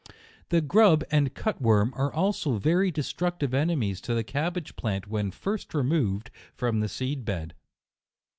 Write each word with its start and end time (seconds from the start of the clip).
The 0.49 0.61
grub 0.61 1.03
and 1.11 1.31
cut 1.35 1.61
worm 1.61 1.93
are 1.95 2.11
also 2.11 2.57
very 2.57 2.89
de 2.89 3.01
structive 3.03 3.53
enemies 3.53 4.01
to 4.01 4.15
the 4.15 4.23
cabbage 4.23 4.75
plant 4.75 5.05
when 5.07 5.29
first 5.29 5.75
removed 5.75 6.31
from 6.55 6.79
the 6.79 6.89
seed 6.89 7.23
bed. 7.23 7.53